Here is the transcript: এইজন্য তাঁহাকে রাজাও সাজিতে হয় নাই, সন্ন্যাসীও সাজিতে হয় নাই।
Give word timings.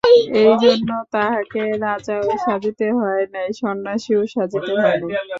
এইজন্য 0.41 0.89
তাঁহাকে 1.13 1.63
রাজাও 1.83 2.25
সাজিতে 2.37 2.87
হয় 2.99 3.23
নাই, 3.33 3.47
সন্ন্যাসীও 3.61 4.21
সাজিতে 4.33 4.71
হয় 4.75 4.97
নাই। 5.01 5.11